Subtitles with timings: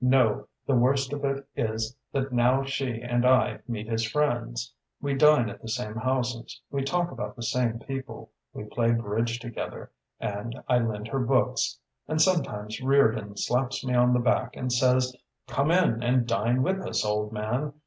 [0.03, 4.73] "No: the worst of it is that now she and I meet as friends.
[4.99, 9.39] We dine at the same houses, we talk about the same people, we play bridge
[9.39, 11.77] together, and I lend her books.
[12.07, 15.15] And sometimes Reardon slaps me on the back and says:
[15.47, 17.73] 'Come in and dine with us, old man!